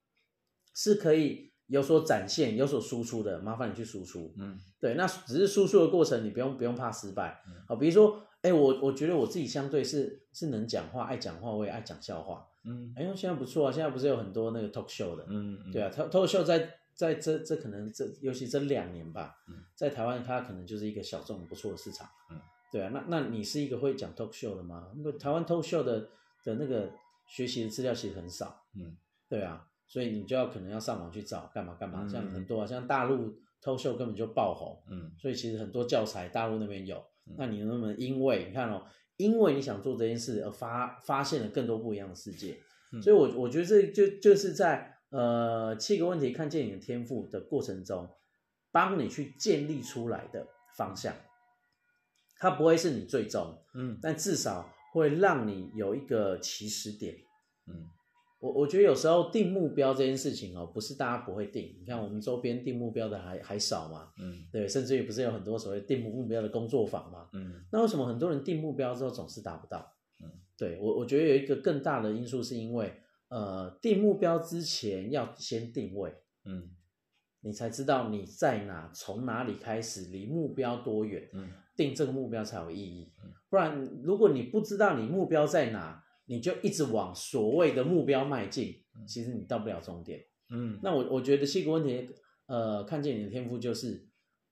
[0.75, 12.46] 是可以有所展现、有所输出的，麻烦你去输出，嗯，对，那只是输出的过程，你不用不用怕失败，好，比如说，哎，我我觉得我自己相对是是能讲话，爱讲话，我也爱讲笑话。
[12.64, 13.72] 嗯，哎呦，现在不错啊！
[13.72, 22.38] 现在不是有很多那个 talk show 的，嗯，对啊，talk talk show 在在这这可能这尤其这两年吧，嗯在台湾它可能就是一个小众不错的市场，嗯，
[22.70, 24.92] 对啊，那那你是一个会讲 talk show 的吗？
[24.96, 26.09] 那台湾 talk show 的
[26.44, 26.90] 的那个
[27.26, 28.94] 学习的资料其实很少，嗯，
[29.26, 37.03] 对啊，所以你就要可能要上网去找干嘛干嘛，像很多啊，像大陆 talk show 根本就爆红，嗯，所以其实很多教材大陆那边有，
[37.37, 38.87] 那你能不能因为你看哦？
[39.16, 42.59] 因为你想做这件事而发发现了更多不一样的世界，
[43.03, 48.09] 所以，我我觉得这就就是在呃七个问题看见你的天赋的过程中，
[48.73, 51.14] 帮你去建立出来的方向，
[52.38, 57.14] 它不会是你最终，嗯，但至少会让你有一个起始点，
[57.66, 57.90] 嗯。
[58.40, 61.76] 我我觉得有时候定目标这件事情哦，不是大家不会定。
[61.79, 69.94] 你看我们周边定目标的还还少嘛，嗯，对，甚至于不是有很多所谓定目标的工作坊嘛，嗯，那为什么很多人定目标之后总是达不到？
[70.22, 72.90] 嗯，对我我觉得有一个更大的因素是因为，
[73.29, 76.11] 呃，定目标之前要先定位，
[76.46, 76.70] 嗯，
[77.42, 83.12] 你才知道你在哪，从哪里开始，离目标多远，嗯，定这个目标才有意义，
[83.50, 86.03] 不然如果你不知道你目标在哪。
[86.31, 90.25] 你就一直往所谓的目标迈进，其实你到不了终点。
[90.49, 92.09] 嗯，那我我觉得七个问题，
[92.47, 94.07] 呃，看见你的天赋就是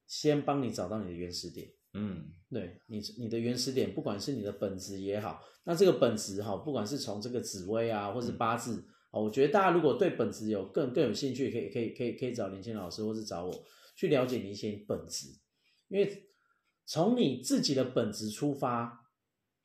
[0.09, 1.69] 先帮你找到你的原始点。
[1.95, 13.65] 嗯，对你你的原始点，不管是你的本质也好，那这个本质哈，不管是从这个紫薇啊，或是八字啊，我觉得大家如果对本质有更更有兴趣，可以可以可以可以找林谦老师，或是找我
[13.95, 15.29] 去了解你一些本质，
[15.87, 16.25] 因为
[16.85, 19.07] 从你自己的本质出发，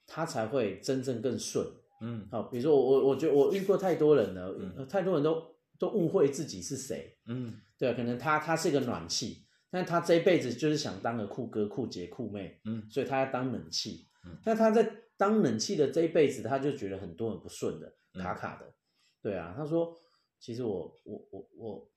[0.06, 1.66] 它才会真正更顺。
[2.06, 5.42] 嗯，好，比如说我我我觉得我遇过太多人了，太多人都
[5.80, 7.18] 都误会自己是谁。
[7.28, 12.60] 嗯，对可能他他是一个暖气，但他这一辈子就是想当个酷哥、酷姐、酷妹。
[12.66, 14.10] 嗯，所以他要当冷气。
[14.26, 14.86] 嗯，那他在
[15.16, 18.74] 当冷气的这一辈子，他就觉得很多人不顺的，卡卡的。
[19.22, 19.98] 对啊，他说，
[20.42, 21.90] 其实我我我我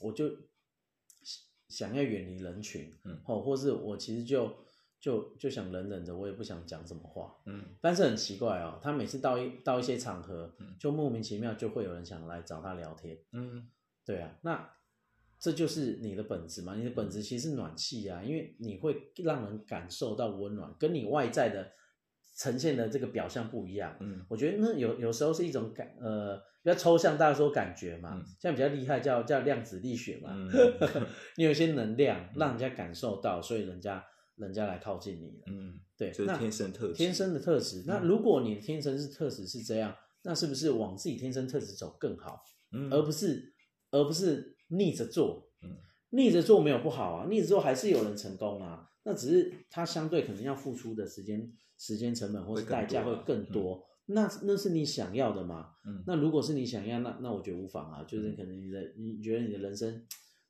[0.00, 0.28] 我就
[1.68, 4.52] 想要远离人群，嗯，哦，或是我其实就。
[5.02, 7.34] 就就想冷冷的，我也不想讲什么话。
[7.46, 13.18] 嗯，但是很奇怪哦，他每次到一到一些场合，就莫名其妙就会有人想来找他聊天。
[13.32, 13.68] 嗯，
[14.06, 14.70] 对啊，那
[15.40, 16.76] 这就是你的本质嘛？
[16.76, 21.72] 你的本质其实是暖气啊，因为你会让人感受到温暖，跟你外在的
[22.36, 23.96] 呈现的这个表象不一样。
[23.98, 28.22] 嗯，我觉得那有有时候是一种感，呃，比较抽象，大家说感觉嘛。
[28.38, 30.32] 现在比较厉害叫叫量子力学嘛，
[31.36, 34.04] 你有一些能量让人家感受到，所以人家。
[34.36, 37.84] 人家来靠近你了，嗯，对，这是天生特质，天生的特质。
[37.86, 42.40] 那如果你天生是特质是这样，那是不是往自己天生特质走更好？
[42.72, 43.52] 嗯，而不是
[43.90, 45.76] 而不是逆着做，嗯，
[46.10, 48.88] 逆着做没有不好啊，逆着做还是有人成功啊。
[49.04, 53.84] 那只是他相对可能要付出的时间、时间成本或是代价会更多。
[54.06, 55.72] 那那是你想要的吗？
[55.84, 60.04] 嗯，那如果是你想要，那那我觉得无妨啊，就是可能你的你觉得你的人生。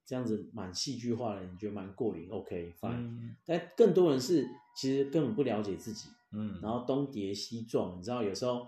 [0.05, 3.35] 这样子蛮戏剧化的，你觉得蛮过瘾？OK，fine。
[3.47, 8.67] 但更多人是其实根本不了解自己，嗯，然后东跌西撞，你知道有时候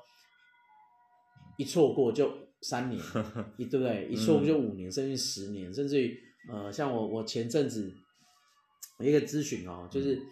[1.56, 3.00] 一错过就三年，
[3.58, 4.08] 一对不对？
[4.08, 6.18] 一错过就五年，甚至十年，甚至于
[6.50, 7.92] 呃，像我我前阵子
[9.00, 10.22] 一个咨询哦，就是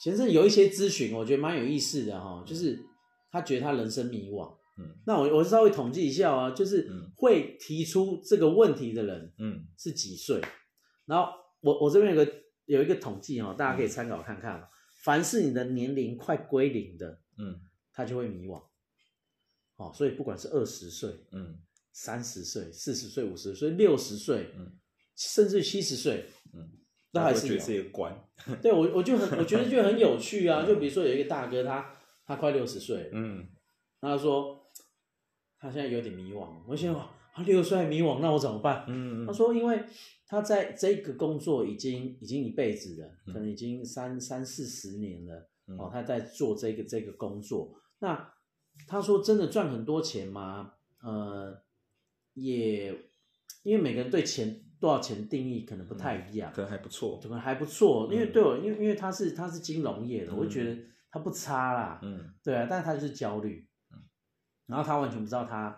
[0.00, 2.82] 前阵有一些咨询，我觉得蛮有意思的哈，就是
[3.30, 4.52] 他觉得他人生迷惘。
[4.78, 10.40] 嗯，那我我稍微统计一下啊，就是会提出这个问题的人，嗯，是几岁？
[11.06, 11.30] 然后
[11.60, 12.32] 我我这边有个
[12.66, 14.68] 有一个统计哦，大家可以参考看看。
[15.04, 17.60] 凡是你的年龄快归零的，嗯，
[17.92, 18.62] 他就会迷惘。
[19.76, 21.58] 哦，所以不管是二十岁，嗯，
[21.92, 24.78] 三十岁、四十岁、五十岁、六十岁，嗯，
[25.16, 26.70] 甚至七十岁，嗯，
[27.10, 28.16] 都还是这个关。
[28.62, 30.64] 对我，我就很， 我觉得就很有趣啊。
[30.64, 31.92] 就比如说有一个大哥，他
[32.24, 33.48] 他快六十岁，嗯，
[34.00, 34.61] 他说
[35.62, 36.48] 他现在有点迷惘。
[36.66, 36.92] 我想，
[37.32, 38.84] 他六十岁迷惘，那我怎么办？
[38.88, 39.84] 嗯，他说，因为
[40.26, 45.48] 他在这个工作已经已经一辈子了，可能已经三三四十年了。
[45.78, 47.72] 哦，他在做这个这个工作。
[48.00, 48.32] 那
[48.88, 50.72] 他说，真的赚很多钱吗？
[51.00, 51.62] 呃。
[52.34, 52.88] 也，
[53.62, 58.08] 因为每个人对钱多少钱定义可能不太一样，可能还不错，可能还不错。
[58.10, 60.74] 因为对我，因为因为他是他是金融业的，我就觉得
[61.10, 62.00] 他不差啦。
[62.02, 63.68] 嗯，对啊，但是他就是焦虑。
[64.72, 65.76] 嗯，然后他完全不知道他，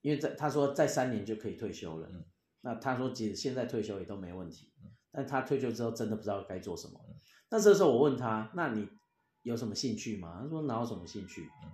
[0.00, 2.08] 因为在他说在三年就可以退休了。
[2.10, 2.24] 嗯，
[2.62, 4.72] 那他说其实现在退休也都没问题。
[4.82, 6.98] 嗯，但他退休之后真的不知道该做什么。
[7.50, 8.88] 那这时候我问他，那你
[9.42, 10.40] 有什么兴趣吗？
[10.42, 11.42] 他说哪有什么兴趣？
[11.64, 11.70] 嗯，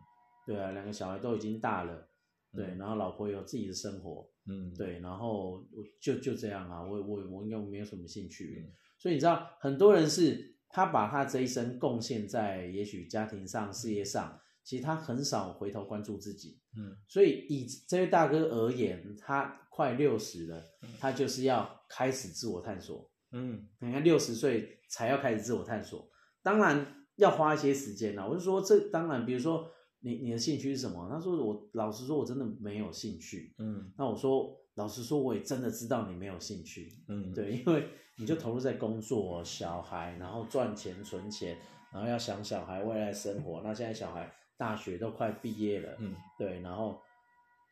[0.47, 2.09] 对啊，两个小孩都已经大了。
[2.51, 5.63] 对，然后老婆有自己的生活，嗯，对，然后
[6.01, 20.63] 就就这样啊，我我我应该没有什么兴趣，所以你知道，很多人是他把他这一生贡献在也许家庭上、事业上，其实他很少回头关注自己，嗯，所以以这位大哥而言，他快六十了，
[21.01, 26.11] 他就是要开始自我探索，嗯，你看六十岁才要开始自我探索，
[26.43, 29.71] 当然要花一些时间了，我就说这当然，比如说。
[30.01, 31.09] 你你的兴趣是什么？
[31.11, 33.53] 他说我老实说，我真的没有兴趣。
[33.59, 37.03] 嗯，那我说老实说，我也真的知道你没有兴趣。
[37.09, 41.59] 嗯， 对，因为你就投入在工作、小孩，然后赚钱、存钱，
[41.93, 43.61] 然后要想小孩未来生活。
[43.65, 47.01] 那现在小孩大学都快毕业了，嗯，对，然后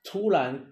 [0.05, 0.67] 突然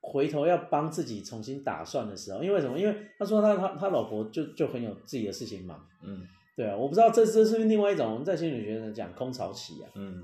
[0.00, 2.78] 回头要帮自己重新打算的时候，因为什么？
[2.78, 5.86] 因为他说他他他老婆就就很有自己的事情忙。
[6.02, 9.90] 嗯，对啊，我不知道这这是不是另外一种我们在心理学上讲空巢期啊。
[9.94, 10.22] 嗯。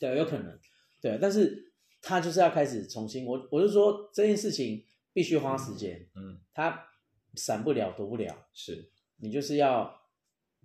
[0.00, 0.58] 对，有可能，
[1.00, 1.72] 对，但是
[2.02, 6.84] 他就是要开始重新，我我就说这件事情必须花时间，嗯，他
[7.36, 9.94] 闪不了躲不了，是你就是要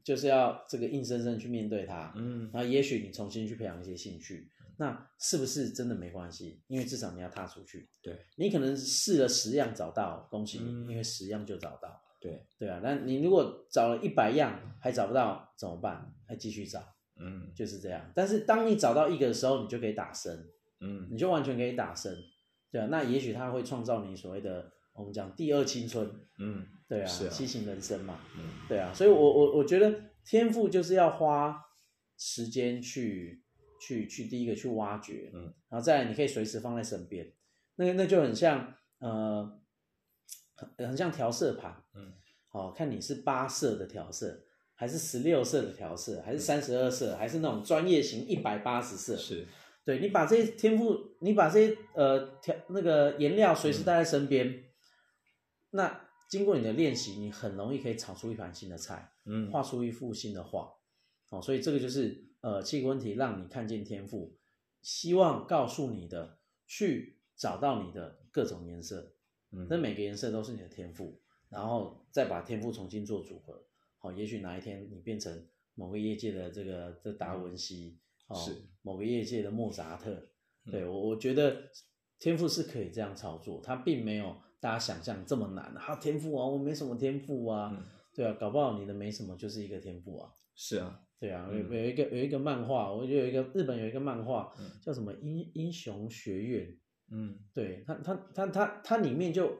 [0.09, 6.63] 就是要这个硬生生去面对它，嗯，然后也许你重新去培养一些兴趣，那是不是真的没关系？
[6.65, 16.11] 因为至少你要踏出去，对你可能试了十样找到，恭喜你，因为十样就找到，对对啊，那你如果找了一百样还找不到怎么办？
[16.27, 16.81] 还继续找。
[17.21, 18.11] 嗯，就是这样。
[18.15, 20.43] 但是当你找到一个的时候，你就可以打深，
[20.79, 22.17] 嗯，你就完全可以打深，
[22.71, 22.87] 对啊。
[22.89, 26.05] 那也许它会创造你所谓的我们讲第二青春，
[26.37, 28.93] 嗯，对啊，七型人生嘛，嗯，对啊。
[28.93, 29.93] 所以，我我我觉得
[30.25, 31.59] 天赋就是要花
[32.17, 33.43] 时间去
[33.81, 37.31] 去去第一个去挖掘，嗯，然后再来你可以随时放在身边，
[37.75, 39.59] 那那就很像呃，
[40.55, 42.13] 很很像调色盘，嗯，
[42.49, 44.45] 好看你是八色的调色。
[44.81, 49.17] 还是十六色的调色，还是三十二色，还是那种专业型一百八十色？
[49.17, 49.45] 是，
[49.83, 54.63] 对你把这些天赋，你把这些呃调那个颜料随时带在身边，
[55.71, 60.71] 那经过你的练习，你很容易可以炒出一盘新的菜，嗯，画出一幅新的画，
[61.29, 64.37] 哦，所以这个就是呃七个问题让你看见天赋，
[64.81, 69.13] 希望告诉你的，去找到你的各种颜色，
[69.51, 73.65] 嗯，那每个颜色都是你的天赋，然后再把天赋重新做组合。
[73.97, 78.37] 好，也许哪一天你变成某个业界的这个这达文西，哦，
[78.81, 80.29] 某个业界的莫扎特，
[80.69, 81.69] 对我我觉得
[82.19, 85.65] 天赋是可以这样操作，它并没有大家想象这么难。
[85.77, 87.71] 啊，天赋啊，我没什么天赋啊，
[88.13, 90.31] 对啊，搞不好你的没什么就是一个天赋啊。
[90.55, 96.77] 是啊，对啊，有有一个有一个漫画，我觉得有一个日本有一个漫画叫什么英英雄学院，
[97.11, 99.51] 嗯，对他他他他他里面就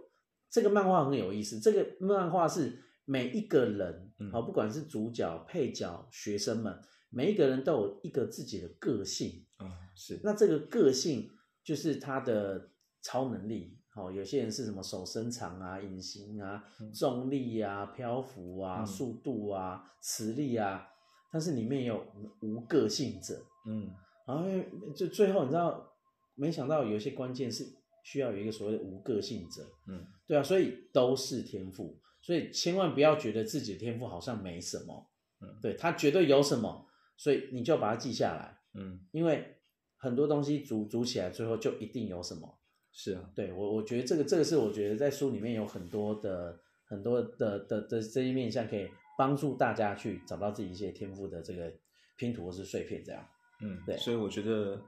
[0.50, 2.84] 这个漫画很有意思，这个漫画是。
[3.12, 10.22] 每一个人，好，不管是主角、配角、学生们，每一个人都有一个自己的个性啊，是。
[10.24, 11.28] 那这个个性
[11.64, 12.70] 就是他的
[13.02, 20.88] 超能力，好，有些人是什么手伸长啊、隐形啊、重力啊、漂浮啊、速度啊、磁力啊，
[21.30, 22.06] 但是里面有
[22.42, 23.94] 无个性者，嗯，
[24.26, 24.46] 然后
[24.96, 25.86] 就最后你知道，
[26.36, 27.68] 没想到有些关键是
[28.04, 32.00] 需要有一个所谓的无个性者，嗯，对啊，所以都是天赋。
[32.22, 35.10] 所以千万不要觉得自己的天赋好像没什么，
[35.42, 39.58] 嗯，对他绝对有什么，所以你就把它记下来，嗯，因为
[39.98, 42.59] 很多东西组组起来，最后就一定有什么。
[43.02, 51.72] 是啊，对我我觉得这个这个是我觉得在书里面有很多的很多的的的这一面向，可以帮助大家去找到自己一些天赋的这个
[52.18, 53.26] 拼图或是碎片这样。
[53.62, 54.82] 嗯，对，所以我觉得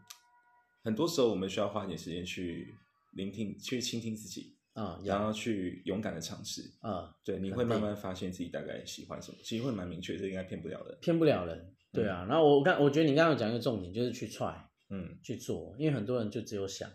[0.84, 2.76] 很多时候我们需要花一点时间去
[3.14, 4.58] 聆听，去倾听自己。
[4.74, 12.26] 啊，然后去勇敢的尝试啊，对，你会慢慢发现自己大概喜欢什么，其实会蛮明确，这应该骗不了人，骗不了人，对啊。
[12.30, 14.56] 然后我刚我觉得你刚刚讲一个重点，就是去 try，
[14.90, 16.90] 嗯，去做，因为很多人就只有想，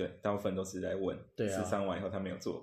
[0.00, 2.62] 对，大部分都是在问，对啊，上完以后他没有做，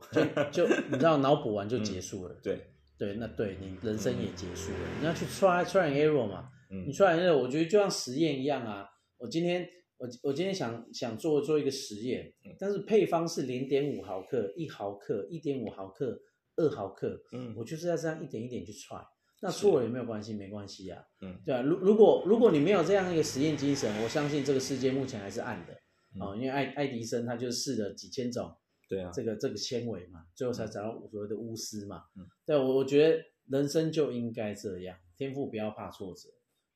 [0.52, 2.60] 就就 你知道脑补完就结束了，对。
[3.00, 16.20] 对，那对你人生也结束了，你要去 try try error 嘛，你 try error，我觉得就像实验一样啊，我今天我我今天想想做做一个实验，但是配方是零点五毫克、一毫克、一点五毫克、
[16.56, 19.06] 二毫克，嗯，我就是要这样一点一点去 try。
[19.44, 20.98] 那错了也没有关系，没关系呀。
[21.22, 21.62] 嗯，对啊。
[21.62, 25.80] 如如果如果你没有这样一个实验精神，我相信这个世界目前还是暗的
[26.20, 26.36] 啊。
[26.36, 28.56] 因为爱爱迪生他就试了几千种，
[28.88, 32.04] 对啊，这个这个纤维嘛，最后才找到所谓的钨丝嘛。
[32.16, 36.30] 嗯，对我我觉得人生就应该这样，天赋不要怕挫折，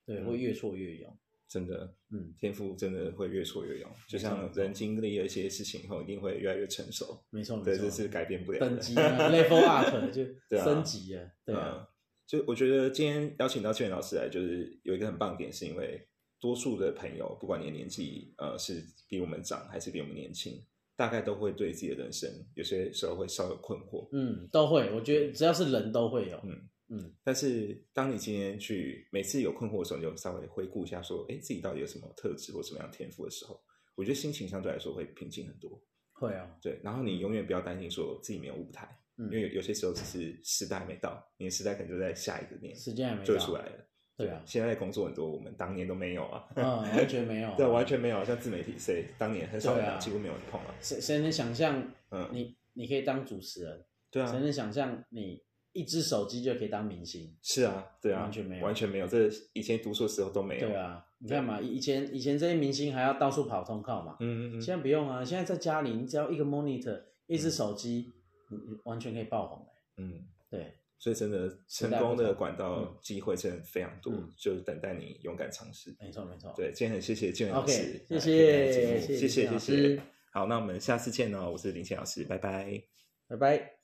[0.06, 1.18] 对，会越挫越勇。
[1.48, 3.92] 真的，嗯，天赋真的会越挫越勇。
[4.08, 7.22] 就像人经历了一些事情以后，一定会越来越成熟。
[7.30, 8.60] 没错，对，这是改变不了。
[8.60, 10.24] 等级 level up 就
[10.64, 11.86] 升级了，对啊。
[12.26, 16.08] 就我觉得今天邀请到庆元老师来，就是有一个很棒点，是因为
[16.42, 20.62] 多数的朋友，不管你的年纪呃是比我们长还是比我们年轻，
[20.98, 24.10] 大概都会对自己的人生有些时候会稍有困惑。
[24.12, 24.92] 嗯，都会。
[24.92, 26.38] 我觉得只要是人都会有。
[26.44, 27.14] 嗯嗯。
[27.24, 33.62] 但是当你今天去每次有困惑的时候，你就稍微回顾一下，说，哎，自己到底有什么特质或什么样天赋的时候，
[33.96, 35.82] 我觉得心情相对来说会平静很多。
[36.12, 36.50] 会啊。
[36.62, 38.98] 对，然后你永远不要担心说自己没有舞台。
[39.18, 43.88] 因为有有些时候只是时代还没到，你的时代可能就在下一个年，时间还没就出来了。
[44.18, 48.24] 对啊，现在工作很多，我们当年都没有啊，嗯，完全没有， 对，完全没有。
[48.24, 50.76] 像自媒体，谁当年很少，几乎没有人碰啊。
[50.80, 55.42] 谁谁能想象，嗯，你你可以当主持人，对啊，谁能想象你
[55.74, 57.36] 一只手机就可以当明星？
[57.42, 59.08] 是啊，对啊，完全没有，完全没有。
[59.08, 60.68] 这以前读书的时候都没有。
[60.68, 68.14] 对啊，你看嘛，以前以前这些明星还要到处跑通告嘛，嗯嗯嗯，现在不用啊，现在在家里，你只要一个 monitor，一只手机，
[68.50, 69.66] 你完全可以爆红。
[69.98, 75.96] 嗯，对，所以真的成功的管道机会真的非常多，就等待你勇敢尝试。
[76.00, 76.54] 没错，没错。
[76.56, 80.02] 对，今天很谢谢建老师，谢谢，谢谢，谢谢。
[80.32, 82.84] 好，那我们下次见哦，我是林倩老师，拜拜，
[83.28, 83.81] 拜拜。